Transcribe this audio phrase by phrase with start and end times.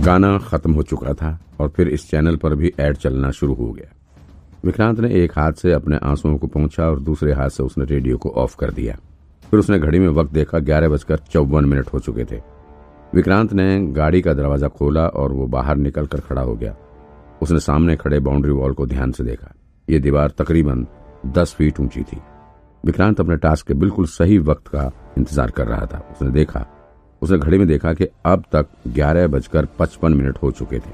[0.00, 3.70] गाना खत्म हो चुका था और फिर इस चैनल पर भी एड चलना शुरू हो
[3.72, 3.92] गया।
[4.64, 8.16] विक्रांत ने एक हाथ से अपने आंसुओं को पहुँचा और दूसरे हाथ से उसने रेडियो
[8.18, 8.96] को ऑफ़ कर दिया।
[9.44, 12.40] फिर उसने घड़ी में वक्त देखा, ग्यारह बजकर चौवन मिनट हो चुके थे।
[13.14, 16.74] विक्रांत ने गाड़ी का दरवाज़ा खोला और वो बाहर निकल कर खड़ा हो गया।
[17.42, 19.54] उसने सामने खड़े बाउंड्री वॉल को ध्यान से देखा।
[19.88, 20.86] ये दीवार तकरीबन
[21.26, 22.20] दस फीट ऊँची थी।
[22.84, 26.66] विक्रांत अपने टास्क के बिल्कुल सही वक्त का इंतज़ार कर रहा था। उसने देखा
[27.22, 30.92] उसने घड़ी में देखा कि अब तक ग्यारह बजकर पचपन मिनट हो चुके थे।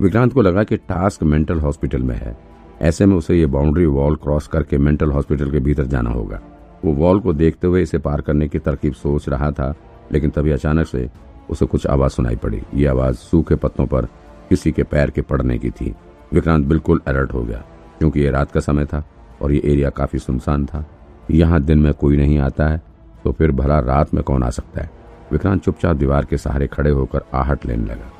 [0.00, 2.36] विक्रांत को लगा कि टास्क मेंटल हॉस्पिटल में है।
[2.82, 6.40] ऐसे में उसे ये बाउंड्री वॉल क्रॉस करके मेंटल हॉस्पिटल के भीतर जाना होगा।
[6.84, 9.74] वो वॉल को देखते हुए इसे पार करने की तरकीब सोच रहा था,
[10.12, 11.08] लेकिन तभी अचानक से
[11.50, 14.06] उसे कुछ आवाज़ सुनाई पड़ी। ये आवाज़ सूखे पत्तों पर
[14.48, 15.94] किसी के पैर के पड़ने की थी।
[16.32, 17.62] विक्रांत बिल्कुल अलर्ट हो गया,
[17.98, 19.04] क्योंकि ये रात का समय था
[19.42, 20.84] और ये एरिया काफ़ी सुनसान था।
[21.30, 22.80] यहाँ दिन में कोई नहीं आता है
[23.24, 24.90] तो फिर भला रात में कौन आ सकता है?
[25.32, 28.10] विक्रांत चुपचाप दीवार के सहारे खड़े होकर आहट लेने लगा।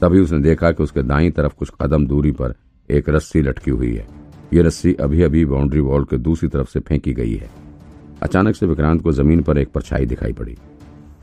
[0.00, 2.54] तभी उसने देखा कि उसके दाई तरफ़ कुछ कदम दूरी पर
[2.88, 4.06] एक रस्सी लटकी हुई है।
[4.52, 7.50] ये रस्सी अभी अभी बाउंड्री वॉल के दूसरी तरफ़ से फेंकी गई है।
[8.22, 10.54] अचानक से विक्रांत को ज़मीन पर एक परछाई दिखाई पड़ी।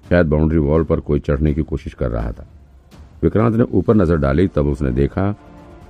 [0.10, 2.48] शायद बाउंड्री वॉल पर कोई चढ़ने की कोशिश कर रहा था।
[3.24, 5.36] विक्रांत ने ऊपर नज़र डाली, तब उसने देखा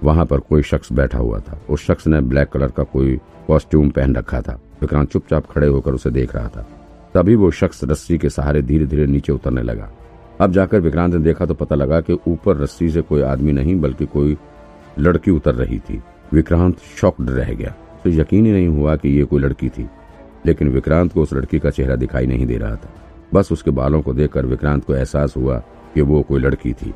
[0.04, 3.90] वहाँ पर कोई शख्स बैठा हुआ था। उस शख्स ने ब्लैक कलर का कोई कॉस्ट्यूम
[3.90, 6.68] पहन रखा था। विक्रांत चुपचाप खड़े होकर उसे देख रहा था।
[7.14, 9.92] तभी वो शख्स रस्सी के सहारे धीरे धीरे नीचे उतरने लगा।
[10.42, 13.82] अब जाकर विक्रांत ने देखा तो पता लगा कि ऊपर रस्सी से कोई आदमी नहीं,
[13.82, 14.38] बल्कि कोई
[15.00, 16.02] लड़की उतर रही थी।
[16.34, 19.90] विक्रांत शॉक्ड रह गया। तो यकीन ही नहीं हुआ कि ये कोई लड़की थी।
[20.46, 22.94] लेकिन विक्रांत को उस लड़की का चेहरा दिखाई नहीं दे रहा था।
[23.34, 25.58] बस उसके बालों को देखकर विक्रांत को एहसास हुआ
[25.94, 26.94] कि वो कोई लड़की थी।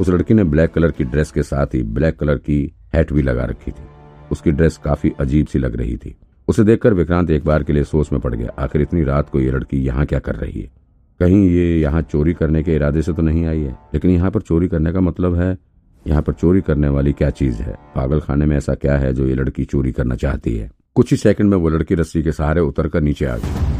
[0.00, 3.22] उस लड़की ने ब्लैक कलर की ड्रेस के साथ ही ब्लैक कलर की हैट भी
[3.22, 3.84] लगा रखी थी।
[4.32, 6.16] उसकी ड्रेस काफ़ी अजीब सी लग रही थी।
[6.48, 9.40] उसे देखकर विक्रांत एक बार के लिए सोच में पड़ गया, आखिर इतनी रात को
[9.40, 10.70] ये लड़की यहाँ क्या कर रही है?
[11.20, 13.72] कहीं ये यहाँ चोरी करने के इरादे से तो नहीं आई है?
[13.94, 15.56] लेकिन यहाँ पर चोरी करने का मतलब है,
[16.06, 17.74] यहाँ पर चोरी करने वाली क्या चीज़ है?
[17.94, 20.70] पागल खाने में ऐसा क्या है जो ये लड़की चोरी करना चाहती है?
[20.96, 23.72] कुछ ही सेकंड में वो लड़की रस्सी के सहारे उतरकर नीचे आ गई।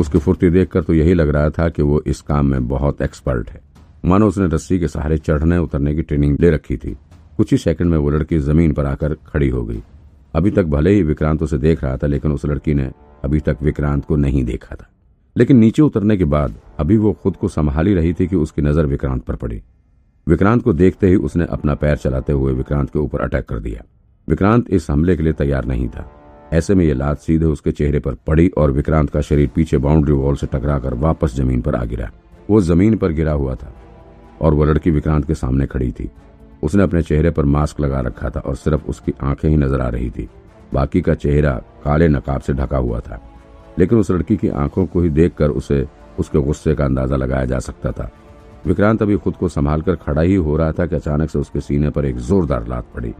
[0.00, 3.50] उसकी फुर्ती देखकर तो यही लग रहा था कि वो इस काम में बहुत एक्सपर्ट
[3.50, 3.60] है।
[4.04, 6.96] मानो उसने रस्सी के सहारे चढ़ने उतरने की ट्रेनिंग ले रखी थी।
[7.40, 9.82] कुछ ही सेकंड में वो लड़की ज़मीन पर आकर खड़ी हो गई।
[10.34, 12.90] अभी तक भले ही विक्रांत उसे देख रहा था, लेकिन उस लड़की ने
[13.24, 14.88] अभी तक विक्रांत को नहीं देखा था।
[15.36, 18.86] लेकिन नीचे उतरने के बाद अभी वो खुद को संभाल रही थी कि उसकी नज़र
[18.86, 19.60] विक्रांत पर पड़ी।
[20.26, 23.84] विक्रांत को देखते ही उसने अपना पैर चलाते हुए विक्रांत के ऊपर अटैक कर दिया।
[24.28, 26.08] विक्रांत इस हमले के लिए तैयार नहीं था।
[26.52, 30.14] ऐसे में यह लात सीधे उसके चेहरे पर पड़ी और विक्रांत का शरीर पीछे बाउंड्री
[30.14, 32.10] वॉल से टकराकर वापस ज़मीन पर आ गिरा।
[32.50, 33.74] वो ज़मीन पर गिरा हुआ था
[34.40, 36.10] और वो लड़की विक्रांत के सामने खड़ी थी।
[36.62, 39.88] उसने अपने चेहरे पर मास्क लगा रखा था और सिर्फ़ उसकी आँखें ही नज़र आ
[39.88, 40.28] रही थी।
[40.74, 41.52] बाकी का चेहरा
[41.84, 43.20] काले नकाब से ढका हुआ था,
[43.78, 45.86] लेकिन उस लड़की की आँखों को ही देखकर उसे,
[46.18, 48.10] उसके गुस्से का अंदाज़ा लगाया जा सकता था।
[48.66, 51.60] विक्रांत अभी खुद को संभाल कर खड़ा ही हो रहा था कि अचानक से उसके
[51.60, 53.14] सीने पर एक जोरदार लात पड़ी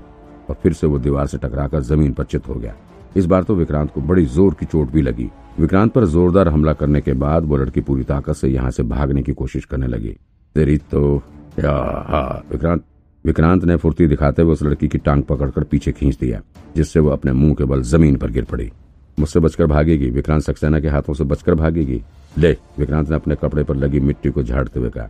[0.48, 2.74] और फिर से वो दीवार से टकराकर ज़मीन पर चित हो गया।
[3.16, 6.72] इस बार तो विक्रांत को बड़ी ज़ोर की चोट भी लगी। विक्रांत पर जोरदार हमला
[6.72, 10.16] करने के बाद वो लड़की पूरी ताकत से यहाँ से भागने की कोशिश करने लगी।
[10.56, 11.22] तेरी तो
[11.58, 11.72] या
[12.08, 12.84] हाँ विक्रांत
[13.24, 16.40] विक्रांत ने फुर्ती दिखाते हुए उस लड़की की टांग पकड़कर पीछे खींच दिया,
[16.76, 18.70] जिससे वो अपने मुँह के बल ज़मीन पर गिर पड़ी।
[19.18, 22.02] मुझसे बचकर भागेगी, विक्रांत सक्सेना के हाथों से बचकर भागेगी।
[22.38, 25.08] ले, विक्रांत ने अपने कपड़े पर लगी मिट्टी को झाड़ते हुए कहा।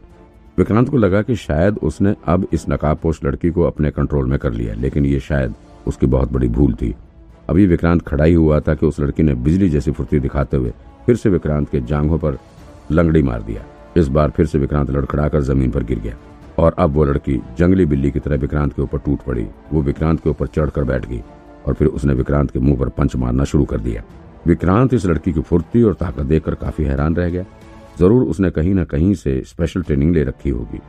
[0.58, 4.52] विक्रांत को लगा कि शायद उसने अब इस नकाबपोश लड़की को अपने कंट्रोल में कर
[4.52, 5.54] लिया, लेकिन ये शायद
[5.86, 6.94] उसकी बहुत बड़ी भूल थी।
[7.48, 10.72] अभी विक्रांत खड़ा ही हुआ था कि उस लड़की ने बिजली जैसी फुर्ती दिखाते हुए
[11.06, 12.38] फिर से विक्रांत के जांघों पर
[12.92, 13.64] लंगड़ी मार दिया।
[13.96, 16.14] इस बार फिर से विक्रांत लड़खड़ाकर ज़मीन पर गिर गया।
[16.60, 20.20] और अब वो लड़की जंगली बिल्ली की तरह विक्रांत के ऊपर टूट पड़ी। वो विक्रांत
[20.20, 21.22] के ऊपर चढ़कर बैठ गई
[21.66, 24.02] और फिर उसने विक्रांत के मुँह पर पंच मारना शुरू कर दिया।
[24.46, 27.44] विक्रांत इस लड़की की फुर्ती और ताकत देखकर काफ़ी हैरान रह गया।
[27.98, 30.80] ज़रूर उसने कहीं न कहीं से स्पेशल ट्रेनिंग ले रखी होगी।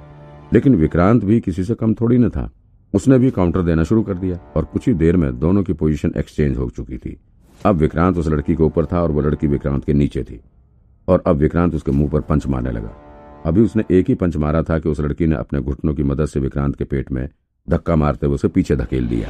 [0.54, 2.50] लेकिन विक्रांत भी किसी से कम थोड़ी न था।
[2.94, 6.14] उसने भी काउंटर देना शुरू कर दिया और कुछ ही देर में दोनों की पोजीशन
[6.18, 7.18] एक्सचेंज हो चुकी थी।
[7.66, 10.40] अब विक्रांत उस लड़की के ऊपर था और वो लड़की विक्रांत के नीचे थी।
[11.08, 12.94] और अब विक्रांत उसके मुँह पर पंच मारने लगा।
[13.46, 16.26] अभी उसने एक ही पंच मारा था कि उस लड़की ने अपने घुटनों की मदद
[16.26, 17.28] से विक्रांत के पेट में
[17.68, 19.30] धक्का मारते हुए उसे पीछे धकेल दिया।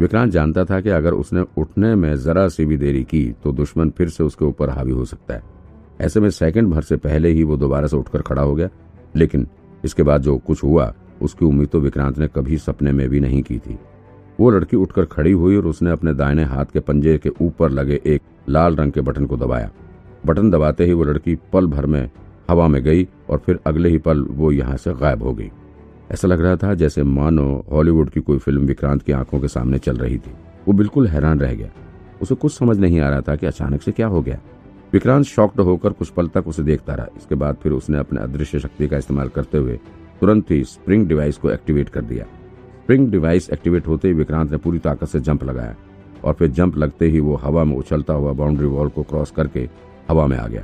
[0.00, 3.90] विक्रांत जानता था कि अगर उसने उठने में जरा सी भी देरी की तो दुश्मन
[3.90, 5.42] फिर से उसके ऊपर हावी हो सकता है।
[6.00, 8.68] ऐसे में सेकंड भर से पहले ही वो दोबारा से उठकर खड़ा हो गया,
[9.16, 9.46] लेकिन
[9.84, 10.92] इसके बाद जो कुछ हुआ,
[11.22, 13.78] उसकी उम्मीद तो विक्रांत ने कभी सपने में भी नहीं की थी।
[14.40, 18.00] वो लड़की उठकर खड़ी हुई और उसने अपने दाहिने हाथ के पंजे के ऊपर लगे
[18.06, 19.70] एक लाल रंग के बटन को दबाया।
[20.26, 22.10] बटन दबाते ही वो लड़की पल भर में
[22.50, 25.50] हवा में गई और फिर अगले ही पल वो यहाँ से गायब हो गई।
[26.10, 29.78] ऐसा लग रहा था जैसे मानो हॉलीवुड की कोई फ़िल्म विक्रांत की आँखों के सामने
[29.78, 30.32] चल रही थी।
[30.68, 31.70] वो बिल्कुल हैरान रह गया।
[32.22, 34.38] उसे कुछ समझ नहीं आ रहा था कि अचानक से क्या हो गया।
[34.92, 38.58] विक्रांत शॉक्ड होकर कुछ पल तक उसे देखता रहा। इसके बाद फिर उसने अपने अदृश्य
[38.58, 39.78] शक्ति का इस्तेमाल करते हुए
[40.20, 42.24] तुरंत ही स्प्रिंग डिवाइस को एक्टिवेट कर दिया।
[42.82, 45.76] स्प्रिंग डिवाइस एक्टिवेट होते ही विक्रांत ने पूरी ताकत से जंप लगाया
[46.24, 49.68] और फिर जंप लगते ही वो हवा में उछलता हुआ बाउंड्री वॉल को क्रॉस करके
[50.10, 50.62] हवा में आ गया।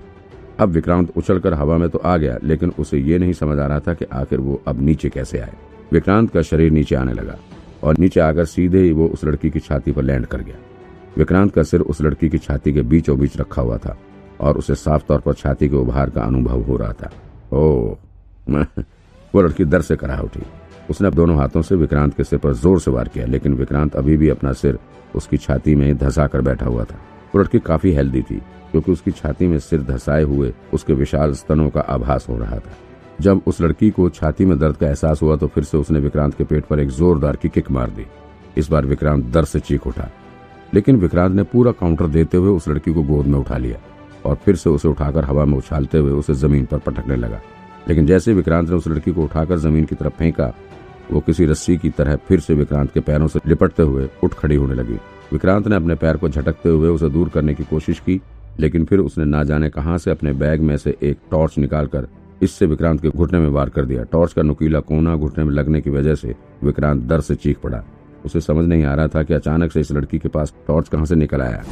[0.61, 3.81] अब विक्रांत उछलकर हवा में तो आ गया, लेकिन उसे ये नहीं समझ आ रहा
[3.81, 5.53] था कि आखिर वो अब नीचे कैसे आए।
[5.93, 7.37] विक्रांत का शरीर नीचे आने लगा
[7.83, 10.57] और नीचे आकर सीधे ही वो उस लड़की की छाती पर लैंड कर गया।
[11.17, 13.97] विक्रांत का सिर उस लड़की की छाती के बीचों बीच रखा हुआ था
[14.41, 17.11] और उसे साफ़ तौर पर छाती के उभार का अनुभव हो रहा था।
[17.53, 17.97] ओ
[19.35, 20.43] वो लड़की दर से करा उठी।
[20.91, 24.17] उसने दोनों हाथों से विक्रांत के सिर पर ज़ोर से वार किया, लेकिन विक्रांत अभी
[24.17, 24.79] भी अपना सिर
[25.15, 26.99] उसकी छाती में धसा कर बैठा हुआ था।
[27.37, 28.37] लड़की काफ़ी हेल्दी थी,
[28.71, 32.77] क्योंकि उसकी छाती में सिर धसाए हुए उसके विशाल स्तनों का आभास हो रहा था।
[33.21, 36.35] जब उस लड़की को छाती में दर्द का एहसास हुआ तो फिर से उसने विक्रांत
[36.35, 38.07] के पेट पर एक जोरदार की किक मार दी।
[38.57, 40.09] इस बार विक्रांत दर्द से चीख उठा।
[40.75, 43.79] लेकिन विक्रांत ने पूरा काउंटर देते हुए उस लड़की को गोद में उठा लिया
[44.25, 47.41] और फिर से उसे उठाकर हवा में उछालते हुए उसे ज़मीन पर पटकने लगा।
[47.89, 50.53] लेकिन जैसे विक्रांत ने उस लड़की को उठाकर ज़मीन की तरफ़ फेंका,
[51.13, 54.57] वो किसी रस्सी की तरह फिर से विक्रांत के पैरों से लिपटते हुए उठ खड़ी
[54.57, 54.99] होने लगी।
[55.33, 58.21] विक्रांत ने अपने पैर को झटकते हुए उसे दूर करने की कोशिश की,
[58.61, 62.07] लेकिन फिर उसने ना जाने कहाँ से अपने बैग में से एक टॉर्च निकालकर
[62.43, 65.81] इससे विक्रांत के घुटने में वार कर दिया। टॉर्च का नुकीला कोना घुटने में लगने
[65.81, 66.35] की वजह से
[66.65, 67.83] विक्रांत दर से चीख पड़ा।
[68.25, 71.05] उसे समझ नहीं आ रहा था कि अचानक से इस लड़की के पास टॉर्च कहाँ
[71.05, 71.63] से निकल आया।